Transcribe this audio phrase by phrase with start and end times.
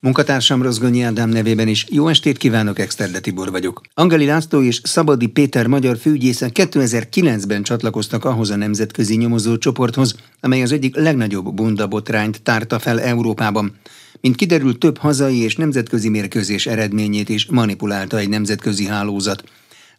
[0.00, 3.80] Munkatársam Rozgonyi Ádám nevében is jó estét kívánok, Exterde Tibor vagyok.
[3.94, 10.62] Angeli László és Szabadi Péter magyar főügyészek 2009-ben csatlakoztak ahhoz a nemzetközi nyomozó csoporthoz, amely
[10.62, 13.74] az egyik legnagyobb bundabotrányt tárta fel Európában.
[14.20, 19.44] Mint kiderült, több hazai és nemzetközi mérkőzés eredményét is manipulálta egy nemzetközi hálózat.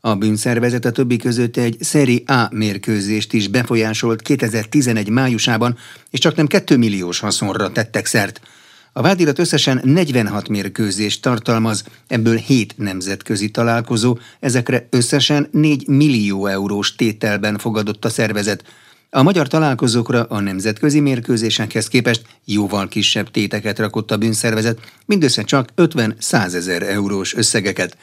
[0.02, 5.78] A bűnszervezet a többi között egy Szeri A mérkőzést is befolyásolt 2011 májusában,
[6.10, 8.42] és csak nem 2 milliós haszonra tettek szert.
[8.98, 16.96] A vádirat összesen 46 mérkőzést tartalmaz, ebből 7 nemzetközi találkozó, ezekre összesen 4 millió eurós
[16.96, 18.64] tételben fogadott a szervezet.
[19.10, 25.70] A magyar találkozókra a nemzetközi mérkőzésekhez képest jóval kisebb téteket rakott a bűnszervezet, mindössze csak
[25.76, 27.98] 50-100 ezer eurós összegeket.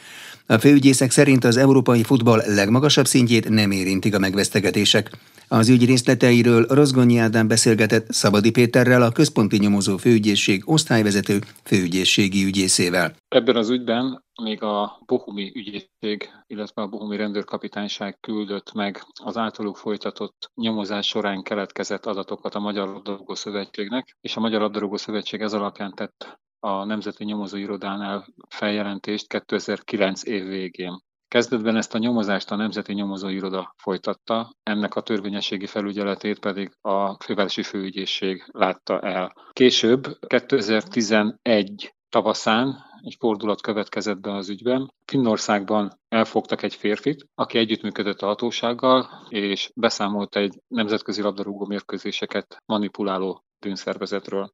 [0.45, 5.09] A főügyészek szerint az európai futball legmagasabb szintjét nem érintik a megvesztegetések.
[5.47, 13.15] Az ügy részleteiről Rozgonyi Ádám beszélgetett Szabadi Péterrel, a Központi Nyomozó Főügyészség osztályvezető főügyészségi ügyészével.
[13.27, 19.77] Ebben az ügyben még a Bohumi ügyészség, illetve a Bohumi rendőrkapitányság küldött meg az általuk
[19.77, 25.53] folytatott nyomozás során keletkezett adatokat a Magyar Labdarúgó Szövetségnek, és a Magyar Labdarúgó Szövetség ez
[25.53, 31.03] alapján tett a Nemzeti Nyomozóirodánál feljelentést 2009 év végén.
[31.35, 37.63] Kezdetben ezt a nyomozást a Nemzeti Nyomozóiroda folytatta, ennek a törvényességi felügyeletét pedig a Fővárosi
[37.63, 39.33] Főügyészség látta el.
[39.51, 44.93] Később, 2011 tavaszán egy fordulat következett be az ügyben.
[45.05, 53.44] Finnországban elfogtak egy férfit, aki együttműködött a hatósággal, és beszámolt egy nemzetközi labdarúgó mérkőzéseket manipuláló
[53.65, 54.51] bűnszervezetről.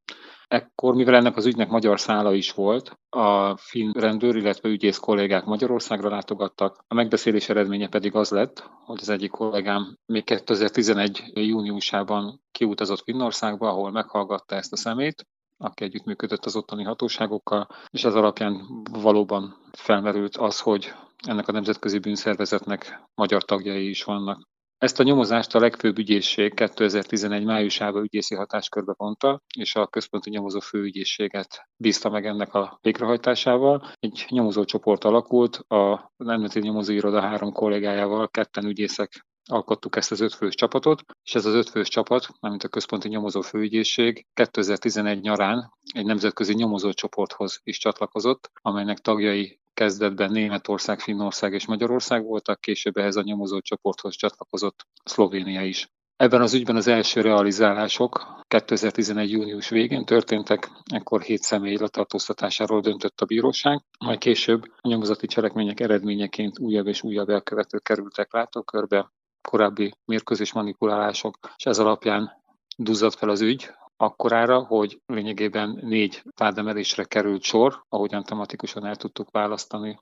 [0.47, 5.45] Ekkor, mivel ennek az ügynek magyar szála is volt, a finn rendőr, illetve ügyész kollégák
[5.45, 6.83] Magyarországra látogattak.
[6.87, 11.23] A megbeszélés eredménye pedig az lett, hogy az egyik kollégám még 2011.
[11.33, 18.15] júniusában kiutazott Finnországba, ahol meghallgatta ezt a szemét, aki együttműködött az ottani hatóságokkal, és ez
[18.15, 20.93] alapján valóban felmerült az, hogy
[21.27, 24.49] ennek a nemzetközi bűnszervezetnek magyar tagjai is vannak.
[24.81, 30.59] Ezt a nyomozást a legfőbb ügyészség 2011 májusában ügyészi hatáskörbe vonta, és a központi nyomozó
[30.59, 33.91] főügyészséget bízta meg ennek a végrehajtásával.
[33.99, 41.03] Egy nyomozócsoport alakult, a Nemzeti Nyomozóiroda három kollégájával, ketten ügyészek alkottuk ezt az ötfős csapatot,
[41.23, 47.59] és ez az ötfős csapat, mármint a Központi Nyomozó Főügyészség 2011 nyarán egy nemzetközi nyomozócsoporthoz
[47.63, 54.87] is csatlakozott, amelynek tagjai kezdetben Németország, Finnország és Magyarország voltak, később ehhez a nyomozócsoporthoz csatlakozott
[55.03, 55.89] Szlovénia is.
[56.15, 59.31] Ebben az ügyben az első realizálások 2011.
[59.31, 65.79] június végén történtek, ekkor hét személy letartóztatásáról döntött a bíróság, majd később a nyomozati cselekmények
[65.79, 69.11] eredményeként újabb és újabb elkövetők kerültek látókörbe,
[69.41, 72.31] korábbi mérkőzés manipulálások, és ez alapján
[72.77, 73.71] duzzadt fel az ügy,
[74.01, 79.97] akkorára, hogy lényegében négy vádemelésre került sor, ahogyan tematikusan el tudtuk választani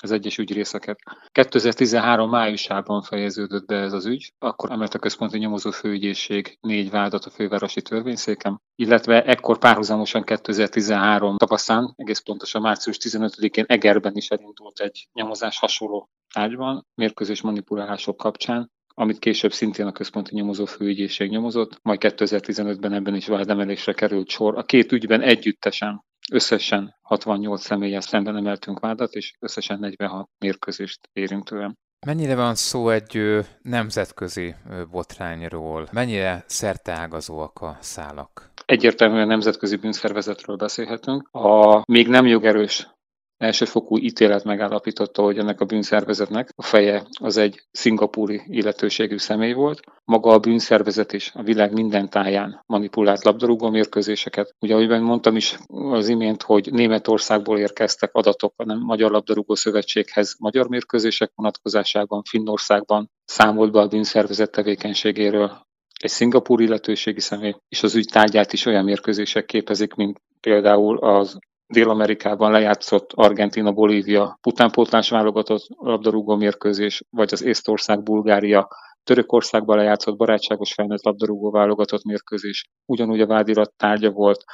[0.00, 0.98] az egyes ügyrészeket.
[1.32, 7.24] 2013 májusában fejeződött be ez az ügy, akkor emelt a Központi Nyomozó Főügyészség négy vádat
[7.24, 14.80] a fővárosi törvényszéken, illetve ekkor párhuzamosan 2013 tavaszán, egész pontosan március 15-én Egerben is elindult
[14.80, 21.78] egy nyomozás hasonló tárgyban, mérkőzés manipulálások kapcsán, amit később szintén a központi nyomozó főügyészség nyomozott,
[21.82, 24.58] majd 2015-ben ebben is vádemelésre került sor.
[24.58, 31.78] A két ügyben együttesen összesen 68 személyes szemben emeltünk vádat, és összesen 46 mérkőzést érintően.
[32.06, 34.54] Mennyire van szó egy nemzetközi
[34.90, 35.88] botrányról?
[35.92, 38.50] Mennyire szerteágazóak a szálak?
[38.64, 41.28] Egyértelműen nemzetközi bűnszervezetről beszélhetünk.
[41.32, 42.93] A még nem jogerős
[43.36, 49.80] elsőfokú ítélet megállapította, hogy ennek a bűnszervezetnek a feje az egy szingapúri illetőségű személy volt.
[50.04, 54.54] Maga a bűnszervezet is a világ minden táján manipulált labdarúgó mérkőzéseket.
[54.60, 60.68] Ugye, ahogy mondtam is az imént, hogy Németországból érkeztek adatok a Magyar Labdarúgó Szövetséghez magyar
[60.68, 65.62] mérkőzések vonatkozásában, Finnországban számolt be a bűnszervezet tevékenységéről
[66.00, 71.38] egy szingapúri illetőségi személy, és az ügy tárgyát is olyan mérkőzések képezik, mint például az
[71.74, 78.68] Dél-Amerikában lejátszott Argentina-Bolívia utánpótlás válogatott labdarúgó mérkőzés, vagy az Észtország-Bulgária
[79.04, 82.64] Törökországban lejátszott barátságos felnőtt labdarúgó válogatott mérkőzés.
[82.86, 84.44] Ugyanúgy a vádirat tárgya volt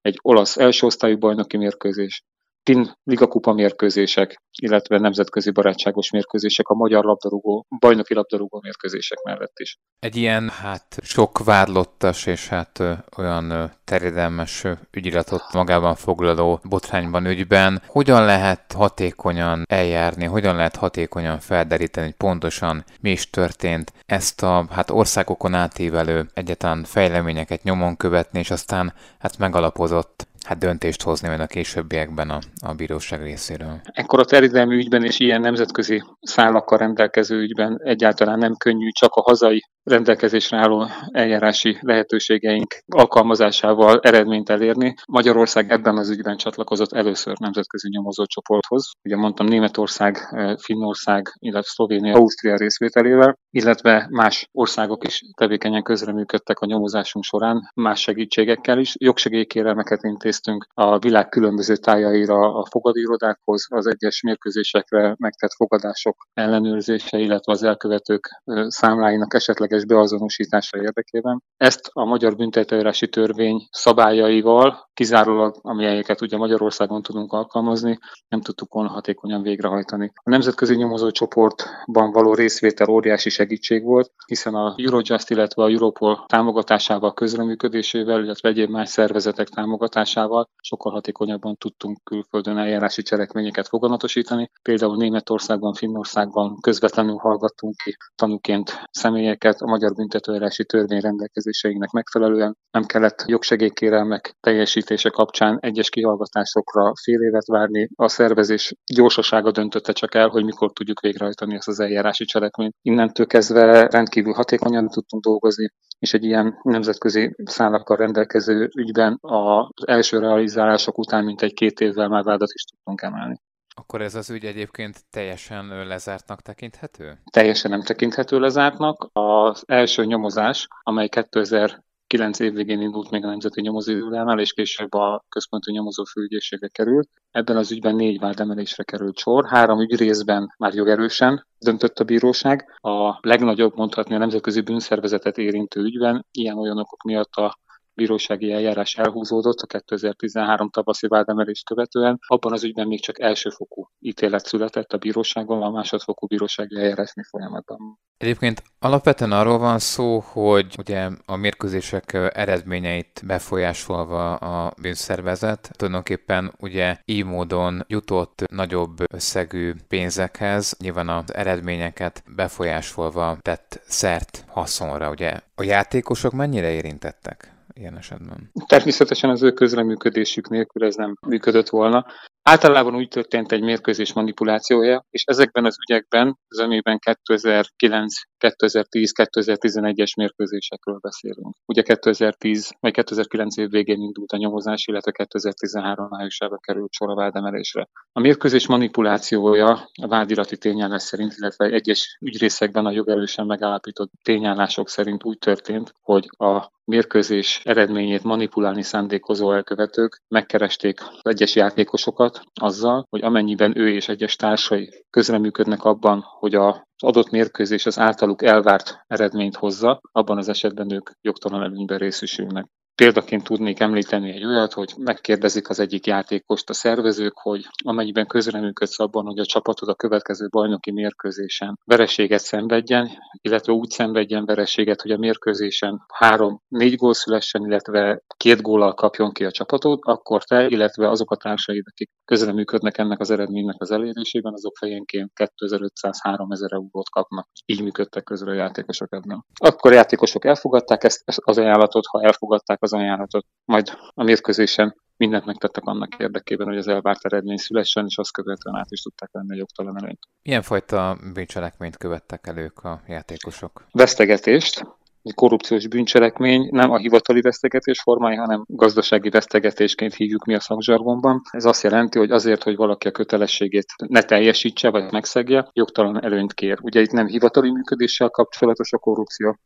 [0.00, 2.24] egy olasz első osztályú bajnoki mérkőzés,
[2.70, 9.78] Finn ligakupa mérkőzések, illetve nemzetközi barátságos mérkőzések a magyar labdarúgó, bajnoki labdarúgó mérkőzések mellett is.
[9.98, 12.82] Egy ilyen, hát sok vádlottas és hát
[13.16, 22.06] olyan terjedelmes ügyiratot magában foglaló botrányban ügyben, hogyan lehet hatékonyan eljárni, hogyan lehet hatékonyan felderíteni,
[22.06, 28.50] hogy pontosan mi is történt, ezt a hát országokon átívelő egyetlen fejleményeket nyomon követni, és
[28.50, 33.80] aztán hát megalapozott hát döntést hozni majd a későbbiekben a, a bíróság részéről.
[33.82, 39.22] Ekkor a terjedelmi ügyben és ilyen nemzetközi szállakkal rendelkező ügyben egyáltalán nem könnyű, csak a
[39.22, 44.94] hazai rendelkezésre álló eljárási lehetőségeink alkalmazásával eredményt elérni.
[45.06, 48.90] Magyarország ebben az ügyben csatlakozott először nemzetközi nyomozócsoporthoz.
[49.04, 56.58] Ugye mondtam Németország, eh, Finnország, illetve Szlovénia, Ausztria részvételével, illetve más országok is tevékenyen közreműködtek
[56.58, 58.94] a nyomozásunk során, más segítségekkel is.
[58.98, 67.52] Jogsegélykérelmeket intéztünk a világ különböző tájaira a fogadírodákhoz, az egyes mérkőzésekre megtett fogadások ellenőrzése, illetve
[67.52, 71.42] az elkövetők eh, számláinak esetleges tényleges beazonosítása érdekében.
[71.56, 78.88] Ezt a magyar büntetőjárási törvény szabályaival, kizárólag amelyeket ugye Magyarországon tudunk alkalmazni, nem tudtuk volna
[78.88, 80.12] hatékonyan végrehajtani.
[80.14, 86.24] A nemzetközi nyomozó csoportban való részvétel óriási segítség volt, hiszen a Eurojust, illetve a Europol
[86.26, 94.50] támogatásával, közreműködésével, illetve egyéb más szervezetek támogatásával sokkal hatékonyabban tudtunk külföldön eljárási cselekményeket foganatosítani.
[94.62, 102.56] Például Németországban, Finnországban közvetlenül hallgattunk ki tanúként személyeket, a magyar büntetőjárási törvény rendelkezéseinek megfelelően.
[102.70, 107.88] Nem kellett jogsegélykérelmek teljesítése kapcsán egyes kihallgatásokra fél évet várni.
[107.94, 112.74] A szervezés gyorsasága döntötte csak el, hogy mikor tudjuk végrehajtani ezt az eljárási cselekményt.
[112.82, 115.68] Innentől kezdve rendkívül hatékonyan tudtunk dolgozni,
[115.98, 122.22] és egy ilyen nemzetközi szállakkal rendelkező ügyben az első realizálások után mintegy két évvel már
[122.22, 123.40] vádat is tudtunk emelni.
[123.74, 127.18] Akkor ez az ügy egyébként teljesen lezártnak tekinthető?
[127.30, 129.08] Teljesen nem tekinthető lezártnak.
[129.12, 134.94] Az első nyomozás, amely 2000 9 év végén indult még a Nemzeti Nyomozóirodánál, és később
[134.94, 137.08] a Központi Nyomozó Főügyészségre került.
[137.30, 139.48] Ebben az ügyben négy vádemelésre került sor.
[139.48, 142.78] Három ügyrészben már jogerősen döntött a bíróság.
[142.80, 147.58] A legnagyobb, mondhatni a nemzetközi bűnszervezetet érintő ügyben ilyen olyan okok miatt a
[148.00, 152.18] bírósági eljárás elhúzódott a 2013 tavaszi vádemelést követően.
[152.26, 157.24] Abban az ügyben még csak elsőfokú ítélet született a bíróságon, a másodfokú bírósági eljárás még
[157.24, 157.98] folyamatban.
[158.16, 166.96] Egyébként alapvetően arról van szó, hogy ugye a mérkőzések eredményeit befolyásolva a bűnszervezet tulajdonképpen ugye
[167.04, 175.40] így módon jutott nagyobb összegű pénzekhez, nyilván az eredményeket befolyásolva tett szert haszonra, ugye.
[175.54, 177.58] A játékosok mennyire érintettek?
[177.80, 178.50] Ilyen esetben?
[178.66, 182.06] Természetesen az ő közreműködésük nélkül ez nem működött volna.
[182.42, 190.98] Általában úgy történt egy mérkőzés manipulációja, és ezekben az ügyekben, zömében 2009, 2010, 2011-es mérkőzésekről
[191.00, 191.54] beszélünk.
[191.66, 197.14] Ugye 2010 vagy 2009 év végén indult a nyomozás, illetve 2013 májusában került sor a
[197.14, 197.88] vádemelésre.
[198.12, 205.24] A mérkőzés manipulációja a vádirati tényállás szerint, illetve egyes ügyrészekben a jogerősen megállapított tényállások szerint
[205.24, 213.22] úgy történt, hogy a mérkőzés eredményét manipulálni szándékozó elkövetők megkeresték az egyes játékosokat azzal, hogy
[213.22, 219.04] amennyiben ő és egyes társai közreműködnek abban, hogy a az adott mérkőzés az általuk elvárt
[219.06, 222.66] eredményt hozza, abban az esetben ők jogtalan előnyben részesülnek.
[223.00, 229.00] Példaként tudnék említeni egy olyat, hogy megkérdezik az egyik játékost a szervezők, hogy amennyiben közreműködsz
[229.00, 233.08] abban, hogy a csapatod a következő bajnoki mérkőzésen vereséget szenvedjen,
[233.42, 239.44] illetve úgy szenvedjen vereséget, hogy a mérkőzésen három-négy gól szülessen, illetve két góllal kapjon ki
[239.44, 244.52] a csapatod, akkor te, illetve azok a társaid, akik közreműködnek ennek az eredménynek az elérésében,
[244.52, 247.48] azok fejenként 2500-3000 eurót kapnak.
[247.66, 249.44] Így működtek közre a játékosok ebben.
[249.54, 255.84] Akkor játékosok elfogadták ezt az ajánlatot, ha elfogadták az ajánlatot, majd a mérkőzésen mindent megtettek
[255.84, 259.58] annak érdekében, hogy az elvárt eredmény szülessen, és azt követően át is tudták venni a
[259.58, 260.18] jogtalan előnyt.
[260.42, 263.86] Milyen fajta bűncselekményt követtek elők a játékosok?
[263.92, 264.82] Vesztegetést,
[265.22, 271.40] egy korrupciós bűncselekmény nem a hivatali vesztegetés formája, hanem gazdasági vesztegetésként hívjuk mi a szakzsargonban.
[271.50, 276.54] Ez azt jelenti, hogy azért, hogy valaki a kötelességét ne teljesítse vagy megszegje, jogtalan előnyt
[276.54, 276.78] kér.
[276.82, 279.58] Ugye itt nem hivatali működéssel kapcsolatos a korrupció,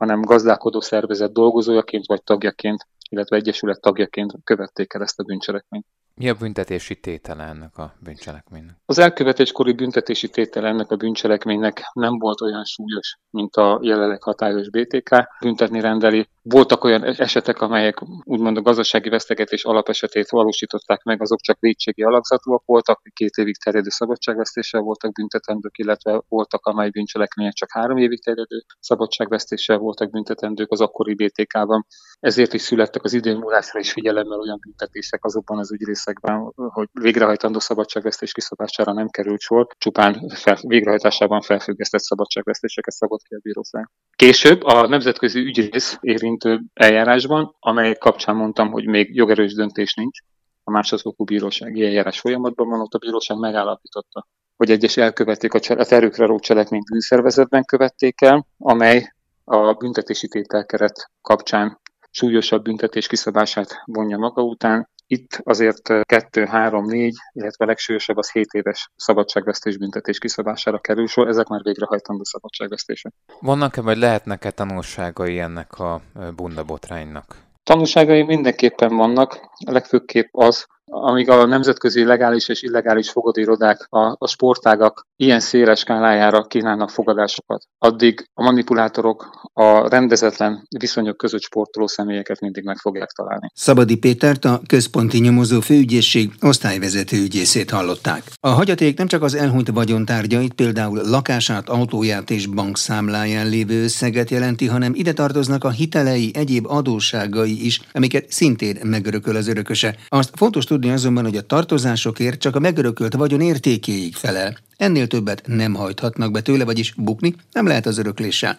[0.00, 5.86] hanem gazdálkodó szervezet dolgozójaként vagy tagjaként, illetve egyesület tagjaként követték el ezt a bűncselekményt.
[6.14, 8.76] Mi a büntetési tétele ennek a bűncselekménynek?
[8.86, 14.70] Az elkövetéskori büntetési tétele ennek a bűncselekménynek nem volt olyan súlyos, mint a jelenleg hatályos
[14.70, 15.10] BTK.
[15.40, 16.28] Büntetni rendeli.
[16.42, 22.62] Voltak olyan esetek, amelyek úgymond a gazdasági vesztegetés alapesetét valósították meg, azok csak védségi alakzatúak
[22.64, 28.62] voltak, két évig terjedő szabadságvesztéssel voltak büntetendők, illetve voltak, amely bűncselekmények csak három évig terjedő
[28.80, 31.86] szabadságvesztéssel voltak büntetendők az akkori BTK-ban.
[32.20, 37.58] Ezért is születtek az időmúlásra is figyelemmel olyan büntetések azokban az ügyrészek részekben, hogy végrehajtandó
[37.58, 43.90] szabadságvesztés kiszabására nem került sor, csupán fel, végrehajtásában felfüggesztett szabadságvesztéseket szabott ki a bíróság.
[44.16, 50.18] Később a nemzetközi ügyrész érint érintő eljárásban, amely kapcsán mondtam, hogy még jogerős döntés nincs.
[50.64, 55.84] A másodfokú bírósági eljárás folyamatban van, ott a bíróság megállapította, hogy egyes elkövették a, a
[55.84, 64.18] terükre ró cselekményt bűnszervezetben követték el, amely a büntetési tételkeret kapcsán súlyosabb büntetés kiszabását vonja
[64.18, 64.88] maga után.
[65.12, 71.28] Itt azért 2, 3, 4, illetve legsúlyosabb az 7 éves szabadságvesztés büntetés kiszabására kerül sor,
[71.28, 73.12] ezek már végrehajtandó szabadságvesztések.
[73.40, 76.00] Vannak-e vagy lehetnek-e tanulságai ennek a
[76.36, 77.36] bundabotránynak?
[77.62, 85.06] Tanulságai mindenképpen vannak, legfőképp az, amíg a nemzetközi legális és illegális fogadóirodák a, a sportágak
[85.16, 92.64] ilyen széles skálájára kínálnak fogadásokat, addig a manipulátorok a rendezetlen viszonyok között sportoló személyeket mindig
[92.64, 93.50] meg fogják találni.
[93.54, 98.22] Szabadi Pétert a központi nyomozó főügyészség osztályvezető ügyészét hallották.
[98.40, 104.66] A hagyaték nem csak az elhunyt vagyontárgyait, például lakását, autóját és bankszámláján lévő összeget jelenti,
[104.66, 109.96] hanem ide tartoznak a hitelei, egyéb adósságai is, amiket szintén megörököl az örököse.
[110.08, 114.56] Azt fontos tudni, tudni azonban, hogy a tartozásokért csak a megörökölt vagyon értékéig felel.
[114.76, 118.58] Ennél többet nem hajthatnak be tőle, vagyis bukni nem lehet az örökléssel.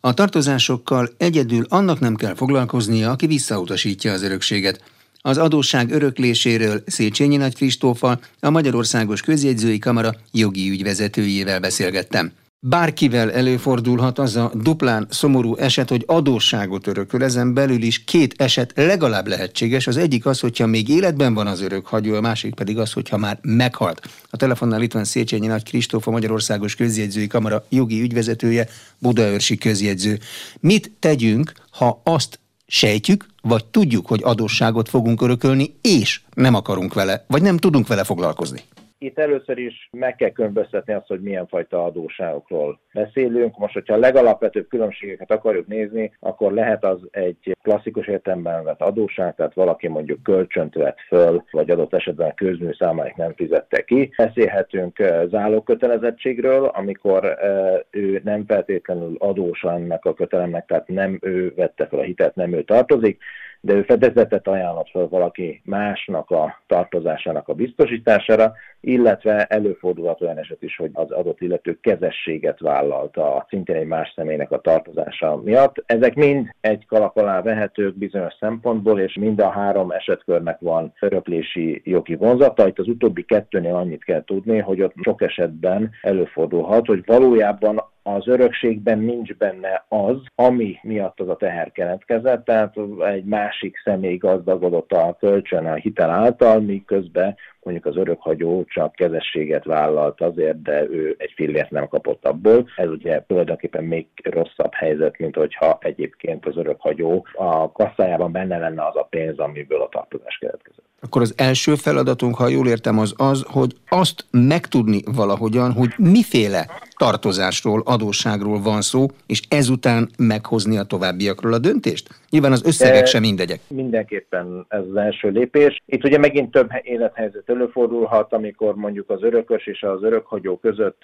[0.00, 4.82] A tartozásokkal egyedül annak nem kell foglalkoznia, aki visszautasítja az örökséget.
[5.20, 12.32] Az adósság örökléséről Széchenyi Nagy Kristóffal, a Magyarországos Közjegyzői Kamara jogi ügyvezetőjével beszélgettem.
[12.66, 18.72] Bárkivel előfordulhat az a duplán szomorú eset, hogy adósságot örököl, ezen belül is két eset
[18.76, 19.86] legalább lehetséges.
[19.86, 23.38] Az egyik az, hogyha még életben van az örökhagyó, a másik pedig az, hogyha már
[23.42, 24.08] meghalt.
[24.30, 28.68] A telefonnál itt van Széchenyi Nagy Kristóf, a Magyarországos Közjegyzői Kamara jogi ügyvezetője,
[28.98, 30.18] Budaörsi közjegyző.
[30.60, 37.24] Mit tegyünk, ha azt sejtjük, vagy tudjuk, hogy adósságot fogunk örökölni, és nem akarunk vele,
[37.28, 38.62] vagy nem tudunk vele foglalkozni?
[39.04, 43.58] Itt először is meg kell különböztetni azt, hogy milyen fajta adóságokról beszélünk.
[43.58, 49.34] Most, hogyha a legalapvetőbb különbségeket akarjuk nézni, akkor lehet az egy klasszikus értelemben vett adóság,
[49.34, 54.12] tehát valaki mondjuk kölcsönt vett föl, vagy adott esetben közmű számáig nem fizette ki.
[54.16, 61.52] Beszélhetünk eh, zálókötelezettségről, amikor eh, ő nem feltétlenül adós ennek a kötelemnek, tehát nem ő
[61.56, 63.22] vette fel a hitelt, nem ő tartozik,
[63.64, 70.62] de ő fedezetet ajánlott fel valaki másnak a tartozásának a biztosítására, illetve előfordulhat olyan eset
[70.62, 75.82] is, hogy az adott illető kezességet vállalta szintén egy más személynek a tartozása miatt.
[75.86, 81.82] Ezek mind egy kalap alá vehetők bizonyos szempontból, és mind a három esetkörnek van öröklési
[81.84, 82.66] jogi vonzata.
[82.66, 88.28] Itt az utóbbi kettőnél annyit kell tudni, hogy ott sok esetben előfordulhat, hogy valójában az
[88.28, 94.92] örökségben nincs benne az, ami miatt az a teher keletkezett, tehát egy másik személy gazdagodott
[94.92, 101.14] a kölcsön a hitel által, miközben mondjuk az örökhagyó csak kezességet vállalt azért, de ő
[101.18, 102.68] egy fillért nem kapott abból.
[102.76, 108.86] Ez ugye tulajdonképpen még rosszabb helyzet, mint hogyha egyébként az örökhagyó a kasszájában benne lenne
[108.86, 110.84] az a pénz, amiből a tartozás keletkezett.
[111.00, 116.66] Akkor az első feladatunk, ha jól értem, az az, hogy azt megtudni valahogyan, hogy miféle
[116.96, 122.08] tartozásról, adósságról van szó, és ezután meghozni a továbbiakról a döntést?
[122.34, 123.60] Nyilván az összegek sem mindegyek.
[123.68, 125.82] Mindenképpen ez az első lépés.
[125.86, 131.02] Itt ugye megint több élethelyzet előfordulhat, amikor mondjuk az örökös és az örökhagyó között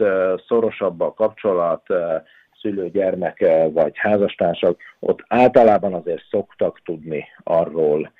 [0.48, 1.82] szorosabb a kapcsolat,
[2.60, 8.12] szülő-gyermek vagy házastársak, ott általában azért szoktak tudni arról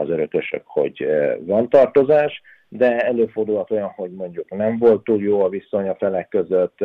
[0.00, 1.06] az örökösök, hogy
[1.40, 2.42] van tartozás,
[2.74, 6.78] de előfordulhat olyan, hogy mondjuk nem volt túl jó a viszony a felek között,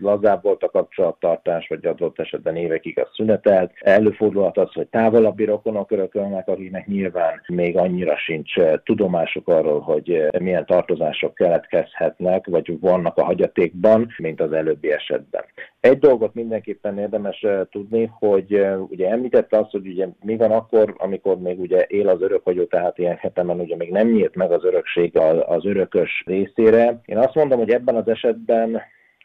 [0.00, 3.72] lazább volt a kapcsolattartás, vagy adott esetben évekig a szünetelt.
[3.80, 8.52] Előfordulhat az, hogy távolabbi rokonok örökölnek, akiknek nyilván még annyira sincs
[8.84, 15.44] tudomásuk arról, hogy milyen tartozások keletkezhetnek, vagy vannak a hagyatékban, mint az előbbi esetben.
[15.82, 21.38] Egy dolgot mindenképpen érdemes tudni, hogy ugye említette azt, hogy ugye mi van akkor, amikor
[21.38, 25.16] még ugye él az örökhagyó, tehát ilyen hetemen ugye még nem nyílt meg az örökség
[25.46, 27.00] az örökös részére.
[27.04, 28.82] Én azt mondom, hogy ebben az esetben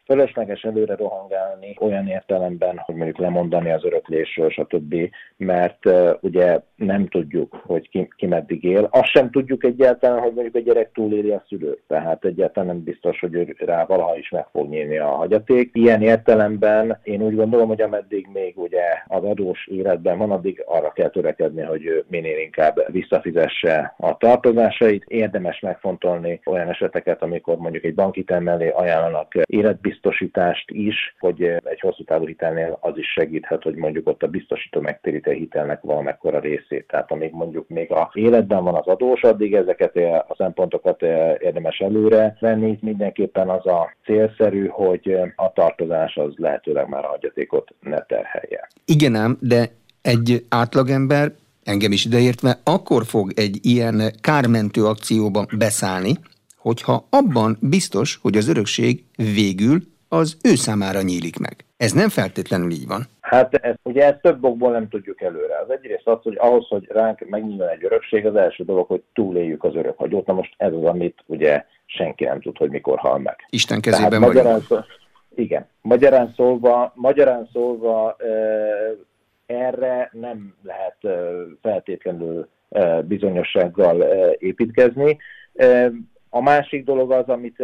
[0.08, 4.96] fölösleges előre rohangálni olyan értelemben, hogy mondjuk lemondani az öröklésről, stb.,
[5.38, 5.80] mert
[6.22, 8.88] ugye nem tudjuk, hogy ki, ki meddig él.
[8.92, 13.20] Azt sem tudjuk egyáltalán, hogy mondjuk a gyerek túléli a szülőt, tehát egyáltalán nem biztos,
[13.20, 15.70] hogy ő rá valaha is meg fog nyílni a hagyaték.
[15.74, 20.92] Ilyen értelemben én úgy gondolom, hogy ameddig még ugye az adós életben van, addig arra
[20.92, 25.04] kell törekedni, hogy minél inkább visszafizesse a tartozásait.
[25.08, 31.80] Érdemes megfontolni olyan eseteket, amikor mondjuk egy bankitel mellé ajánlanak életbiztonságot, biztosítást is, hogy egy
[31.80, 36.40] hosszú távú hitelnél az is segíthet, hogy mondjuk ott a biztosító megtéríti a hitelnek valamekkora
[36.40, 36.88] részét.
[36.88, 39.96] Tehát amíg mondjuk még a életben van az adós, addig ezeket
[40.28, 41.02] a szempontokat
[41.40, 42.70] érdemes előre venni.
[42.70, 48.68] Itt mindenképpen az a célszerű, hogy a tartozás az lehetőleg már a hagyatékot ne terhelje.
[48.86, 49.70] Igen ám, de
[50.02, 51.32] Egy átlagember,
[51.64, 56.14] engem is ideértve, akkor fog egy ilyen kármentő akcióba beszállni,
[56.68, 59.04] hogyha abban biztos, hogy az örökség
[59.36, 59.78] végül
[60.10, 61.56] az ő számára nyílik meg.
[61.78, 63.02] Ez nem feltétlenül így van.
[63.22, 65.60] Hát ez, ugye ezt több okból nem tudjuk előre.
[65.64, 69.64] Az egyrészt az, hogy ahhoz, hogy ránk megnyíljon egy örökség, az első dolog, hogy túléljük
[69.64, 70.26] az örökhagyót.
[70.26, 73.36] Na most ez az, amit ugye senki nem tud, hogy mikor hal meg.
[73.50, 74.78] Isten kezében Tehát, magyarán, szó,
[75.36, 75.66] Igen.
[75.82, 78.16] Magyarán szólva, magyarán szólva
[79.46, 80.98] erre nem lehet
[81.62, 82.48] feltétlenül
[83.02, 84.02] bizonyossággal
[84.40, 85.18] építkezni.
[86.30, 87.64] A másik dolog az, amit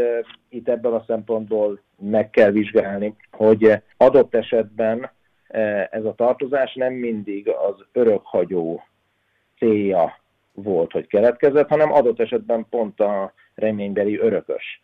[0.49, 5.11] itt ebből a szempontból meg kell vizsgálni, hogy adott esetben
[5.89, 8.83] ez a tartozás nem mindig az örökhagyó
[9.57, 10.19] célja
[10.53, 14.81] volt, hogy keletkezett, hanem adott esetben pont a reménybeli örökös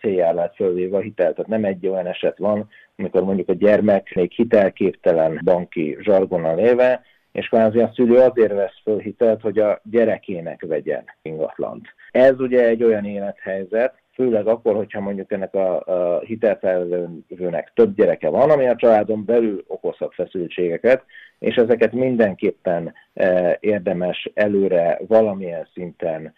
[0.00, 1.32] céljára lett fölvéve a hitel.
[1.32, 7.02] Tehát nem egy olyan eset van, amikor mondjuk a gyermek még hitelképtelen banki zsargonnal élve,
[7.38, 11.86] és kvázi a szülő azért vesz föl hitelt, hogy a gyerekének vegyen ingatlant.
[12.10, 18.28] Ez ugye egy olyan élethelyzet, főleg akkor, hogyha mondjuk ennek a, a hitelfelvőnek több gyereke
[18.28, 21.04] van, ami a családon belül okozhat feszültségeket,
[21.38, 26.34] és ezeket mindenképpen e, érdemes előre valamilyen szinten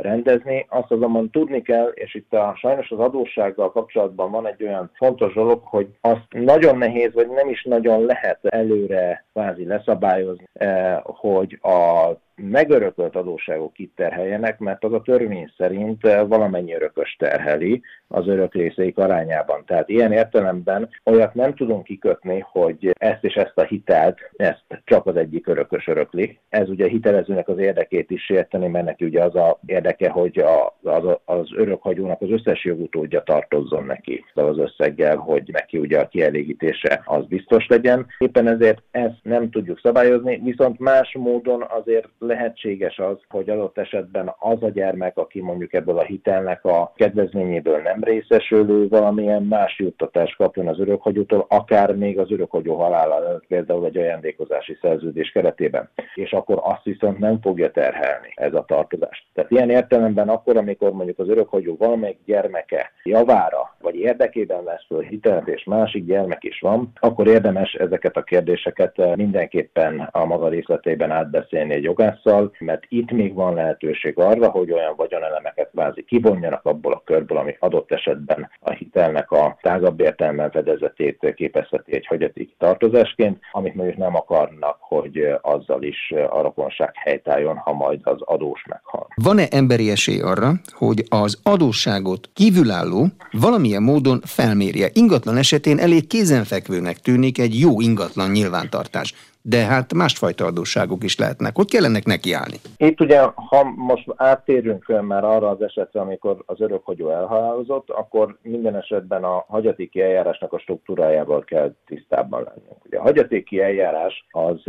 [0.00, 0.66] rendezni.
[0.68, 5.34] Azt azonban tudni kell, és itt a, sajnos az adóssággal kapcsolatban van egy olyan fontos
[5.34, 11.58] dolog, hogy azt nagyon nehéz, vagy nem is nagyon lehet előre kvázi leszabályozni, e, hogy
[11.62, 18.28] a megörökölt adósságok itt terheljenek, mert az a törvény szerint eh, valamennyi örökös terheli az
[18.28, 19.64] örök részeik arányában.
[19.66, 25.06] Tehát ilyen értelemben olyat nem tudunk kikötni, hogy ezt és ezt a hitelt, ezt csak
[25.06, 26.38] az egyik örökös örökli.
[26.48, 30.78] Ez ugye hitelezőnek az érdekét is érteni, mert neki ugye az a érdeke, hogy a,
[30.82, 37.02] az, az örökhagyónak az összes jogutódja tartozzon neki az összeggel, hogy neki ugye a kielégítése
[37.04, 38.06] az biztos legyen.
[38.18, 44.34] Éppen ezért ezt nem tudjuk szabályozni, viszont más módon azért lehetséges az, hogy adott esetben
[44.38, 50.36] az a gyermek, aki mondjuk ebből a hitelnek a kedvezményéből nem részesülő, valamilyen más juttatást
[50.36, 55.90] kapjon az örökhagyótól, akár még az örökhagyó halála például egy ajándékozási szerződés keretében.
[56.14, 59.30] És akkor azt viszont nem fogja terhelni ez a tartozás.
[59.34, 65.00] Tehát ilyen értelemben akkor, amikor mondjuk az örökhagyó valamelyik gyermeke javára vagy érdekében lesz föl
[65.00, 71.10] hitelt, és másik gyermek is van, akkor érdemes ezeket a kérdéseket mindenképpen a maga részletében
[71.10, 76.64] átbeszélni egy jogász piaccal, mert itt még van lehetőség arra, hogy olyan vagyonelemeket vázi kivonjanak
[76.64, 82.54] abból a körből, ami adott esetben a hitelnek a tágabb értelemben fedezetét képezheti egy hagyaték
[82.58, 88.64] tartozásként, amit mondjuk nem akarnak, hogy azzal is a rokonság helytálljon, ha majd az adós
[88.68, 89.06] meghal.
[89.14, 94.88] Van-e emberi esély arra, hogy az adósságot kívülálló valamilyen módon felmérje?
[94.92, 101.56] Ingatlan esetén elég kézenfekvőnek tűnik egy jó ingatlan nyilvántartás de hát másfajta adósságok is lehetnek.
[101.56, 102.56] Hogy kell ennek nekiállni?
[102.76, 108.76] Itt ugye, ha most áttérünk már arra az esetre, amikor az örökhagyó elhalálozott, akkor minden
[108.76, 112.84] esetben a hagyatéki eljárásnak a struktúrájával kell tisztában lennünk.
[112.84, 114.66] Ugye a hagyatéki eljárás az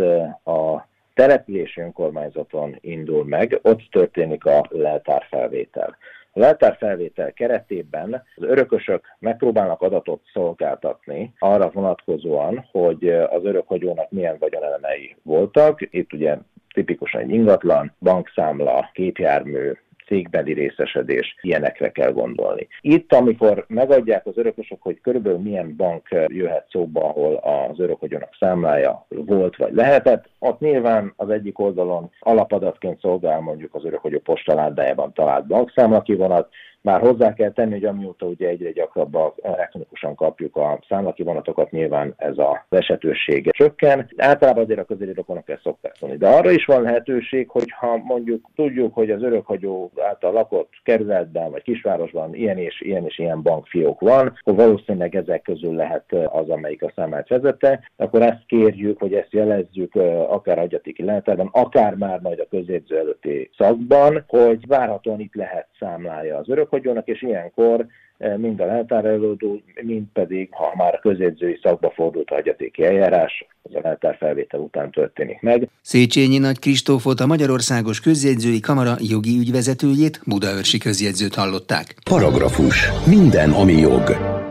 [0.54, 5.98] a települési önkormányzaton indul meg, ott történik a leltárfelvétel.
[6.36, 15.16] A leltárfelvétel keretében az örökösök megpróbálnak adatot szolgáltatni arra vonatkozóan, hogy az örökhagyónak milyen vagyonelemei
[15.24, 15.80] voltak.
[15.82, 16.38] Itt ugye
[16.74, 19.72] tipikusan egy ingatlan, bankszámla, képjármű,
[20.06, 22.68] cégbeli részesedés, ilyenekre kell gondolni.
[22.82, 29.06] Itt, amikor megadják az örökösök, hogy körülbelül milyen bank jöhet szóba, ahol az örökhagyónak számlája
[29.10, 35.48] volt vagy lehetett, ott nyilván az egyik oldalon alapadatként szolgál mondjuk az örökhagyó postaládájában talált
[35.48, 36.50] bankszámla kivonat,
[36.84, 42.38] már hozzá kell tenni, hogy amióta ugye egyre gyakrabban elektronikusan kapjuk a számlakivonatokat, nyilván ez
[42.38, 44.10] a esetőség csökken.
[44.18, 46.22] Általában azért a közeli rokonok ezt szokták mondani.
[46.22, 51.64] De arra is van lehetőség, hogyha mondjuk tudjuk, hogy az örökhagyó által lakott kerületben vagy
[51.64, 56.84] kisvárosban ilyen és ilyen és ilyen bankfiók van, akkor valószínűleg ezek közül lehet az, amelyik
[56.84, 59.96] a számát vezette, akkor ezt kérjük, hogy ezt jelezzük
[60.28, 66.38] akár agyatiki lehetetben, akár már majd a közjegyző előtti szakban, hogy várhatóan itt lehet számlája
[66.38, 67.86] az örök gondolkodjonak, és ilyenkor
[68.18, 73.48] eh, mind a leltárelődő, mind pedig, ha már a közjegyzői szakba fordult a hagyatéki eljárás,
[73.62, 75.68] az a leltár felvétel után történik meg.
[75.82, 81.96] Széchenyi Nagy Kristófot, a Magyarországos Közjegyzői Kamara jogi ügyvezetőjét, Budaörsi közjegyzőt hallották.
[82.10, 82.90] Paragrafus.
[83.08, 84.04] Minden, ami jog.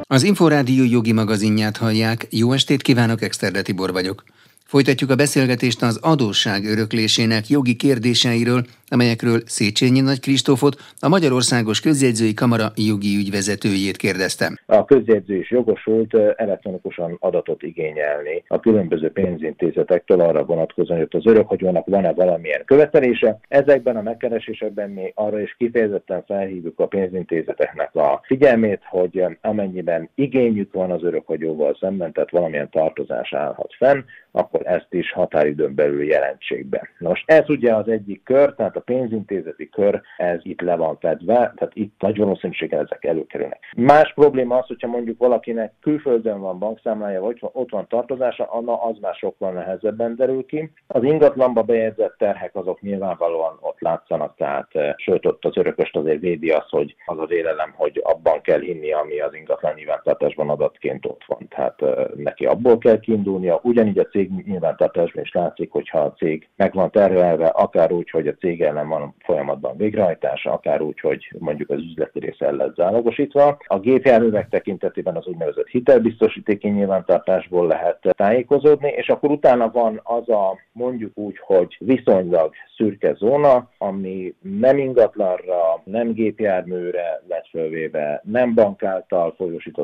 [0.09, 2.27] Az Inforádió jogi magazinját hallják.
[2.31, 4.25] Jó estét kívánok, Exterde Tibor vagyok.
[4.73, 12.35] Folytatjuk a beszélgetést az adósság öröklésének jogi kérdéseiről amelyekről Széchenyi Nagy Kristófot, a Magyarországos Közjegyzői
[12.35, 14.59] Kamara jogi ügyvezetőjét kérdeztem.
[14.67, 21.87] A közjegyző is jogosult elektronikusan adatot igényelni a különböző pénzintézetektől arra vonatkozóan, hogy az örökhagyónak
[21.87, 23.39] van-e valamilyen követelése.
[23.49, 30.73] Ezekben a megkeresésekben mi arra is kifejezetten felhívjuk a pénzintézeteknek a figyelmét, hogy amennyiben igényük
[30.73, 36.67] van az örökhagyóval szemben, tehát valamilyen tartozás állhat fenn, akkor ezt is határidőn belül jelentsék
[36.67, 36.89] be.
[36.99, 41.35] Nos, ez ugye az egyik kör, tehát a pénzintézeti kör, ez itt le van fedve,
[41.35, 43.59] tehát itt nagy valószínűséggel ezek előkerülnek.
[43.77, 48.99] Más probléma az, hogyha mondjuk valakinek külföldön van bankszámlája, vagy ott van tartozása, anna az
[49.01, 50.73] már sokkal nehezebben derül ki.
[50.87, 56.51] Az ingatlanba bejegyzett terhek azok nyilvánvalóan ott látszanak, tehát sőt ott az örököst azért védi
[56.51, 61.23] az, hogy az a vélelem, hogy abban kell hinni, ami az ingatlan nyilvántartásban adatként ott
[61.27, 61.49] van.
[61.49, 61.83] Tehát
[62.17, 66.91] neki abból kell kiindulnia, ugyanígy a cég nyilvántartásban is látszik, hogyha a cég meg van
[66.91, 71.79] terhelve, akár úgy, hogy a cég ellen van folyamatban végrehajtása, akár úgy, hogy mondjuk az
[71.79, 73.59] üzleti rész el lett zálogosítva.
[73.67, 80.59] A gépjárművek tekintetében az úgynevezett hitelbiztosítéki nyilvántartásból lehet tájékozódni, és akkor utána van az a
[80.73, 88.83] mondjuk úgy, hogy viszonylag szürke zóna, ami nem ingatlanra, nem gépjárműre lett fölvéve, nem bank
[88.83, 89.35] által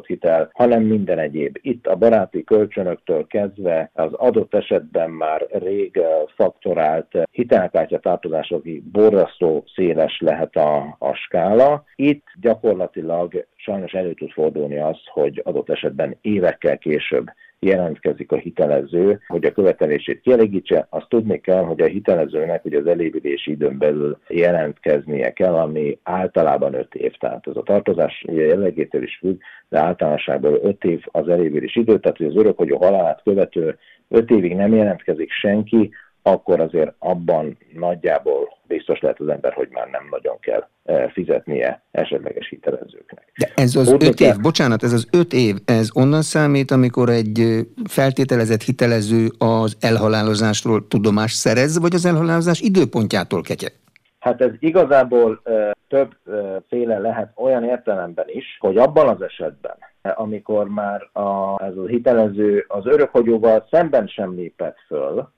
[0.06, 1.58] hitel, hanem minden egyéb.
[1.60, 6.00] Itt a baráti kölcsönöktől kezdve az adott esetben már rég
[6.36, 11.84] faktorált hitelkártya tartozásokig borzasztó széles lehet a, a skála.
[11.94, 17.26] Itt gyakorlatilag sajnos elő tud fordulni az, hogy adott esetben évekkel később
[17.58, 22.86] jelentkezik a hitelező, hogy a követelését kielégítse, azt tudni kell, hogy a hitelezőnek ugye az
[22.86, 27.12] elévülési időn belül jelentkeznie kell, ami általában 5 év.
[27.12, 32.16] Tehát ez a tartozás jellegétől is függ, de általánosságban 5 év az elévülési idő, tehát
[32.16, 35.90] hogy az örökhagyó halálát követő 5 évig nem jelentkezik senki,
[36.28, 41.82] akkor azért abban nagyjából biztos lehet az ember, hogy már nem nagyon kell eh, fizetnie
[41.90, 43.32] esetleges hitelezőknek.
[43.38, 47.08] De ez az Úgy öt év, bocsánat, ez az öt év, ez onnan számít, amikor
[47.08, 53.72] egy feltételezett hitelező az elhalálozásról tudomást szerez, vagy az elhalálozás időpontjától ketyeg?
[54.18, 61.08] Hát ez igazából e, többféle lehet olyan értelemben is, hogy abban az esetben, amikor már
[61.12, 65.28] a, ez a hitelező az örökhagyóval szemben sem lépett föl,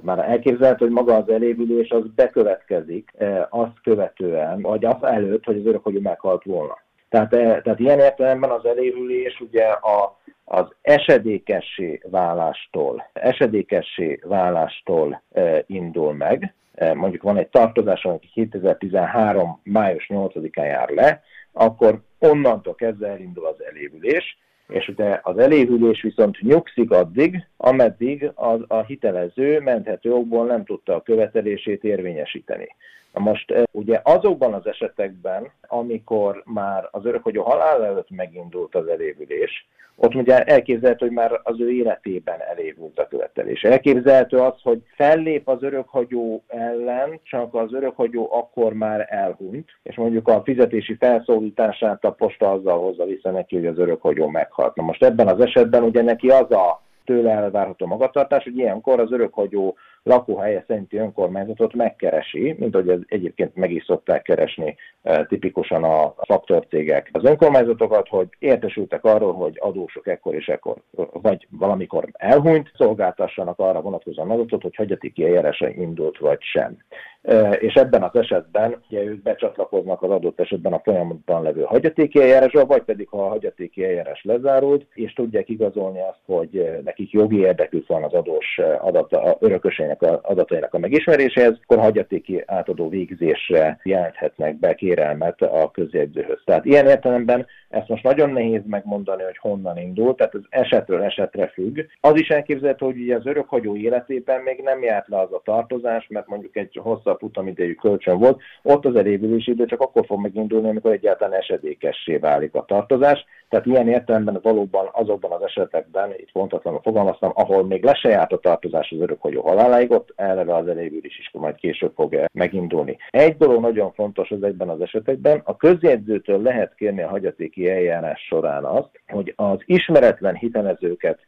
[0.00, 5.44] tehát már elképzelhető, hogy maga az elévülés az bekövetkezik eh, azt követően, vagy az előtt,
[5.44, 6.78] hogy az örökhagyó meghalt volna.
[7.08, 15.64] Tehát, eh, tehát ilyen értelemben az elévülés ugye a, az esedékessé válástól, esedékessé válástól e,
[15.66, 16.54] indul meg.
[16.74, 19.60] E, mondjuk van egy tartozás, ami 2013.
[19.62, 26.40] május 8-án jár le, akkor onnantól kezdve elindul az elévülés, és ugye az elévülés viszont
[26.40, 32.68] nyugszik addig, ameddig az, a hitelező menthető okból nem tudta a követelését érvényesíteni.
[33.12, 39.66] Most ugye azokban az esetekben, amikor már az örökhagyó halál előtt megindult az elévülés,
[40.00, 43.62] ott ugye elképzelhető, hogy már az ő életében elévült a követelés.
[43.62, 50.28] Elképzelhető az, hogy fellép az örökhagyó ellen, csak az örökhagyó akkor már elhunyt, és mondjuk
[50.28, 54.74] a fizetési felszólítását a posta azzal hozza vissza neki, hogy az örökhagyó meghalt.
[54.74, 59.12] Na most ebben az esetben ugye neki az a tőle elvárható magatartás, hogy ilyenkor az
[59.12, 59.76] örökhagyó
[60.08, 66.14] lakóhelye szerinti önkormányzatot megkeresi, mint hogy ez egyébként meg is szokták keresni e, tipikusan a
[66.18, 70.76] faktorcégek az önkormányzatokat, hogy értesültek arról, hogy adósok ekkor és ekkor,
[71.12, 76.76] vagy valamikor elhunyt, szolgáltassanak arra vonatkozóan adatot, hogy hagyatéki eljárása indult vagy sem.
[77.22, 82.20] E, és ebben az esetben ugye ők becsatlakoznak az adott esetben a folyamatban levő hagyatéki
[82.20, 87.38] eljárásra, vagy pedig ha a hagyatéki eljárás lezárult, és tudják igazolni azt, hogy nekik jogi
[87.38, 93.80] érdekük van az adós adata, örökösének adatainak a, adatainak a megismeréséhez, akkor hagyatéki átadó végzésre
[93.82, 96.40] jelenthetnek be kérelmet a közjegyzőhöz.
[96.44, 101.46] Tehát ilyen értelemben ezt most nagyon nehéz megmondani, hogy honnan indul, tehát ez esetről esetre
[101.46, 101.80] függ.
[102.00, 106.06] Az is elképzelhető, hogy ugye az örökhagyó életében még nem járt le az a tartozás,
[106.08, 110.68] mert mondjuk egy hosszabb futamidejű kölcsön volt, ott az elévülési idő csak akkor fog megindulni,
[110.68, 113.24] amikor egyáltalán esedékessé válik a tartozás.
[113.48, 118.32] Tehát ilyen értelemben valóban azokban az esetekben, itt pontatlanul fogalmaztam, ahol még le se járt
[118.32, 119.42] a tartozás az örökhagyó
[119.78, 122.96] haláláig, ott eleve az elévülés is majd később fog megindulni.
[123.10, 128.64] Egy dolog nagyon fontos ezekben az esetekben, a közjegyzőtől lehet kérni a hagyatéki eljárás során
[128.64, 131.18] azt, hogy az ismeretlen hitelezőket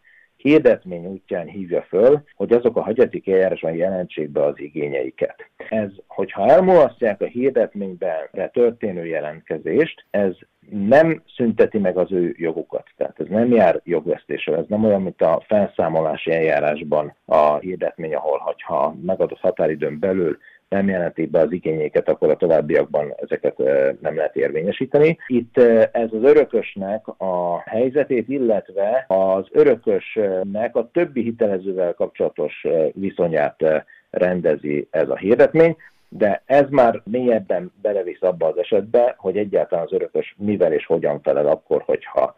[0.42, 5.50] hirdetmény útján hívja föl, hogy azok a hagyatik eljárásban jelentsék be az igényeiket.
[5.68, 10.32] Ez, hogyha elmulasztják a hirdetményben történő jelentkezést, ez
[10.70, 12.86] nem szünteti meg az ő jogukat.
[12.96, 18.54] Tehát ez nem jár jogvesztéssel, ez nem olyan, mint a felszámolási eljárásban a hirdetmény, ahol
[18.64, 20.38] ha megadott határidőn belül
[20.70, 23.58] nem jelentik be az igényéket, akkor a továbbiakban ezeket
[24.00, 25.18] nem lehet érvényesíteni.
[25.26, 25.58] Itt
[25.92, 33.64] ez az örökösnek a helyzetét, illetve az örökösnek a többi hitelezővel kapcsolatos viszonyát
[34.10, 35.76] rendezi ez a hirdetmény
[36.12, 41.20] de ez már mélyebben belevisz abba az esetbe, hogy egyáltalán az örökös mivel és hogyan
[41.20, 42.34] felel akkor, hogyha,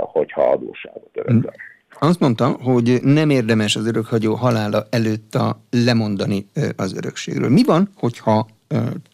[0.00, 1.52] hogyha adósságot örököl.
[1.98, 7.50] Azt mondta, hogy nem érdemes az örökhagyó halála előtt a lemondani az örökségről.
[7.50, 8.48] Mi van, hogyha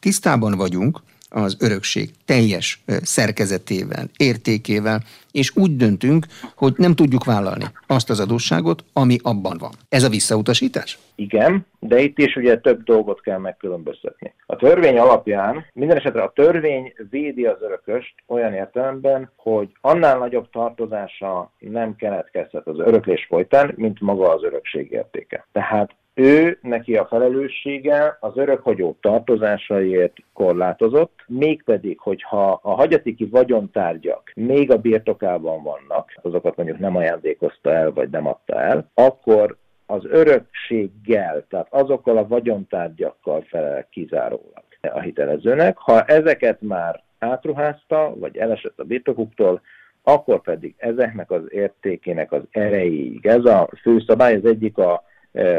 [0.00, 1.02] tisztában vagyunk
[1.32, 8.84] az örökség teljes szerkezetével, értékével, és úgy döntünk, hogy nem tudjuk vállalni azt az adósságot,
[8.92, 9.70] ami abban van.
[9.88, 10.98] Ez a visszautasítás?
[11.14, 14.34] Igen, de itt is ugye több dolgot kell megkülönböztetni.
[14.46, 20.50] A törvény alapján, minden esetre a törvény védi az örököst olyan értelemben, hogy annál nagyobb
[20.50, 25.46] tartozása nem keletkezhet az öröklés folytán, mint maga az örökség értéke.
[25.52, 34.70] Tehát ő, neki a felelőssége az örökhagyó tartozásaiért korlátozott, mégpedig, hogyha a hagyatéki vagyontárgyak még
[34.70, 41.46] a birtokában vannak, azokat mondjuk nem ajándékozta el, vagy nem adta el, akkor az örökséggel,
[41.48, 45.76] tehát azokkal a vagyontárgyakkal felel kizárólag a hitelezőnek.
[45.78, 49.60] Ha ezeket már átruházta, vagy elesett a birtokuktól,
[50.02, 53.26] akkor pedig ezeknek az értékének az erejéig.
[53.26, 55.02] Ez a főszabály, az egyik a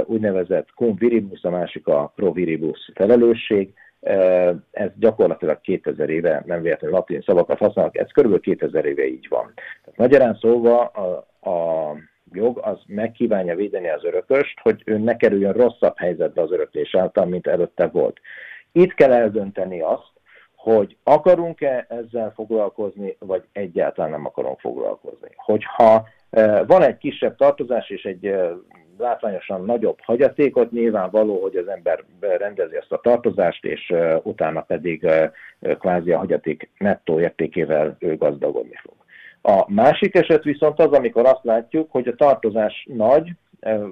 [0.06, 3.74] úgynevezett cum viribus, a másik a pro viribus felelősség.
[4.02, 4.14] E,
[4.72, 9.54] ez gyakorlatilag 2000 éve, nem véletlenül latin szavakat használnak, ez körülbelül 2000 éve így van.
[9.56, 11.96] Tehát magyarán szóval a, a
[12.32, 17.26] jog az megkívánja védeni az örököst, hogy ő ne kerüljön rosszabb helyzetbe az öröklés által,
[17.26, 18.20] mint előtte volt.
[18.72, 20.12] Itt kell eldönteni azt,
[20.56, 25.30] hogy akarunk-e ezzel foglalkozni, vagy egyáltalán nem akarunk foglalkozni.
[25.36, 28.36] Hogyha e, van egy kisebb tartozás és egy
[29.04, 35.08] látványosan nagyobb hagyatékot, nyilvánvaló, hogy az ember rendezi ezt a tartozást, és utána pedig
[35.80, 38.94] kvázi a hagyaték nettó értékével ő gazdagodni fog.
[39.42, 43.32] A másik eset viszont az, amikor azt látjuk, hogy a tartozás nagy,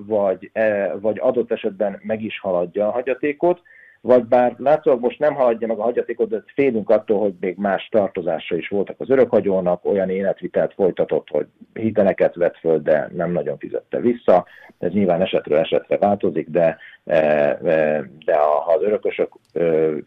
[0.05, 0.51] vagy,
[0.99, 3.61] vagy adott esetben meg is haladja a hagyatékot,
[4.01, 7.87] vagy bár látszólag most nem haladja meg a hagyatékot, de félünk attól, hogy még más
[7.91, 13.57] tartozása is voltak az örökhagyónak, olyan életvitelt folytatott, hogy hiteleket vett föl, de nem nagyon
[13.57, 14.45] fizette vissza.
[14.79, 19.31] Ez nyilván esetről esetre változik, de, e, e, de ha az örökösök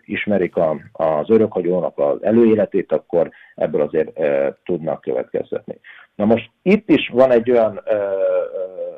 [0.04, 0.54] ismerik
[0.92, 4.20] az örökhagyónak az előéletét, akkor ebből azért
[4.64, 5.78] tudnak következtetni.
[6.14, 7.82] Na most itt is van egy olyan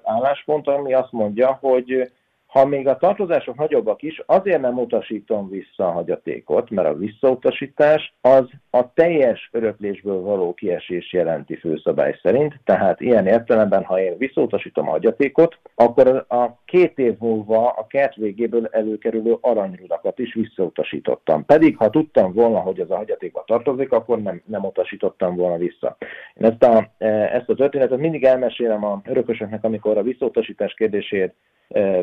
[0.02, 2.11] álláspont, ami azt mondja, hogy
[2.57, 8.14] ha még a tartozások nagyobbak is, azért nem utasítom vissza a hagyatékot, mert a visszautasítás
[8.21, 14.88] az a teljes öröklésből való kiesés jelenti főszabály szerint, tehát ilyen értelemben, ha én visszautasítom
[14.88, 21.45] a hagyatékot, akkor a két év múlva a kert végéből előkerülő aranyrudakat is visszautasítottam.
[21.45, 25.97] Pedig, ha tudtam volna, hogy ez a hagyatékba tartozik, akkor nem, nem utasítottam volna vissza.
[26.35, 31.35] Én ezt a, e, ezt a történetet mindig elmesélem a örökösöknek, amikor a visszautasítás kérdését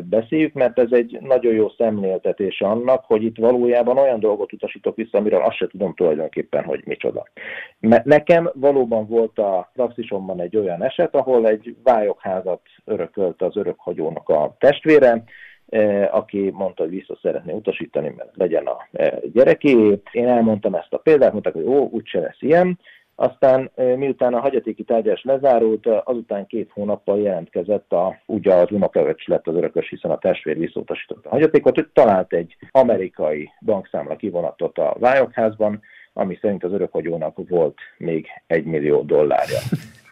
[0.02, 5.18] beszéljük, mert ez egy nagyon jó szemléltetés annak, hogy itt valójában olyan dolgot utasítok vissza,
[5.18, 7.24] amiről azt se tudom tulajdonképpen, hogy micsoda.
[7.80, 14.28] Mert nekem valóban volt a praxisomban egy olyan eset, ahol egy vályokházat örökölt az örökhagyónak
[14.28, 15.24] a testvére,
[16.10, 18.88] aki mondta, hogy vissza szeretné utasítani, mert legyen a
[19.32, 20.00] gyereké.
[20.12, 22.78] Én elmondtam ezt a példát, mondták, hogy ó, úgyse lesz ilyen,
[23.14, 29.46] aztán miután a hagyatéki tárgyás lezárult, azután két hónappal jelentkezett a, ugye az unokaöcs lett
[29.46, 34.96] az örökös, hiszen a testvér visszautasította a hagyatékot, hogy talált egy amerikai bankszámla kivonatot a
[34.98, 35.80] vályokházban,
[36.12, 39.58] ami szerint az örökhagyónak volt még egy millió dollárja.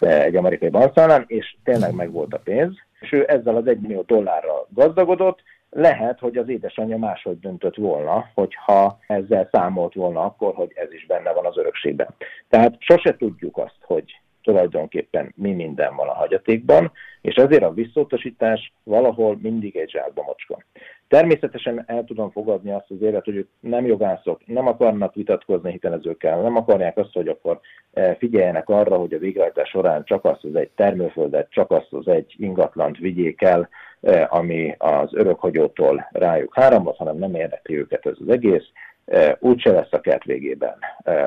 [0.00, 4.02] Egy amerikai bankszámlán, és tényleg meg volt a pénz, és ő ezzel az egy millió
[4.06, 5.42] dollárral gazdagodott,
[5.74, 11.06] lehet, hogy az édesanyja máshogy döntött volna, hogyha ezzel számolt volna akkor, hogy ez is
[11.06, 12.08] benne van az örökségben.
[12.48, 18.72] Tehát sose tudjuk azt, hogy tulajdonképpen mi minden van a hagyatékban, és ezért a visszautasítás
[18.82, 20.64] valahol mindig egy zsákba mocska.
[21.12, 26.56] Természetesen el tudom fogadni azt az évet, hogy nem jogászok, nem akarnak vitatkozni hitelezőkkel, nem
[26.56, 27.60] akarják azt, hogy akkor
[27.92, 32.08] eh, figyeljenek arra, hogy a végrehajtás során csak azt az egy termőföldet, csak azt az
[32.08, 33.68] egy ingatlant vigyék el,
[34.00, 38.64] eh, ami az örökhagyótól rájuk hárombat, hanem nem érdekli őket ez az egész.
[39.04, 40.78] Eh, úgyse lesz a kert végében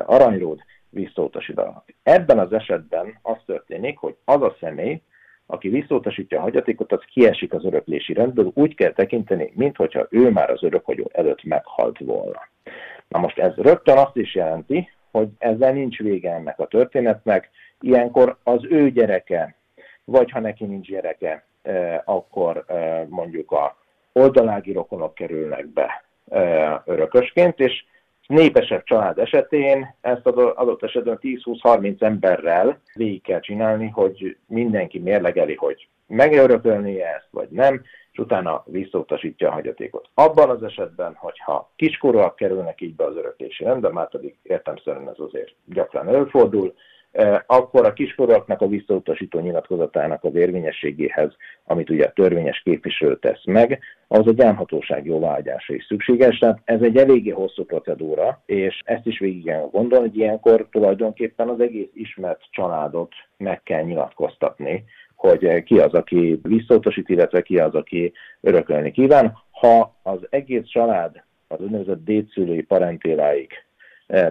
[0.06, 0.58] aranyród,
[0.90, 1.84] visszautasítanak.
[2.02, 5.00] Ebben az esetben az történik, hogy az a személy,
[5.46, 10.50] aki visszautasítja a hagyatékot, az kiesik az öröklési rendből, úgy kell tekinteni, mintha ő már
[10.50, 12.40] az örökhagyó előtt meghalt volna.
[13.08, 18.36] Na most ez rögtön azt is jelenti, hogy ezzel nincs vége ennek a történetnek, ilyenkor
[18.42, 19.54] az ő gyereke,
[20.04, 23.76] vagy ha neki nincs gyereke, eh, akkor eh, mondjuk a
[24.12, 26.04] oldalági rokonok kerülnek be
[26.84, 27.84] örökösként, és
[28.26, 35.88] népesebb család esetén ezt adott esetben 10-20-30 emberrel végig kell csinálni, hogy mindenki mérlegeli, hogy
[36.06, 40.08] megörökölni ezt, vagy nem, és utána visszautasítja a hagyatékot.
[40.14, 45.18] Abban az esetben, hogyha kiskorúak kerülnek így be az öröklési rendbe, már pedig értemszerűen ez
[45.18, 46.74] azért gyakran előfordul,
[47.46, 53.80] akkor a kiskorúaknak a visszautasító nyilatkozatának az érvényességéhez, amit ugye a törvényes képviselő tesz meg,
[54.08, 56.38] az a gyámhatóság jóvágyása is szükséges.
[56.38, 61.48] Tehát ez egy eléggé hosszú procedúra, és ezt is végig kell gondolni, hogy ilyenkor tulajdonképpen
[61.48, 67.74] az egész ismert családot meg kell nyilatkoztatni, hogy ki az, aki visszautasít, illetve ki az,
[67.74, 69.38] aki örökölni kíván.
[69.50, 73.75] Ha az egész család az úgynevezett dédszülői parentéláig E,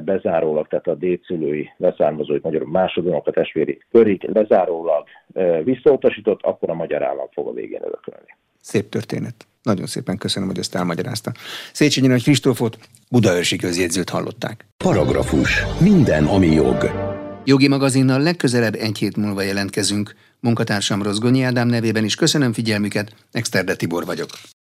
[0.05, 6.73] bezárólag, tehát a dédszülői leszármazói magyarul másodonok a testvéri körig lezárólag e, visszautasított, akkor a
[6.73, 8.37] magyar állam fog a végén örökölni.
[8.61, 9.35] Szép történet.
[9.63, 11.31] Nagyon szépen köszönöm, hogy ezt elmagyarázta.
[11.73, 12.77] Széchenyi Nagy Kristófot,
[13.11, 14.65] Budaörsi közjegyzőt hallották.
[14.77, 15.63] Paragrafus.
[15.79, 16.91] Minden, ami jog.
[17.43, 20.15] Jogi magazinnal legközelebb egy hét múlva jelentkezünk.
[20.39, 24.29] Munkatársam Rozgonyi Ádám nevében is köszönöm figyelmüket, Exterde Tibor vagyok.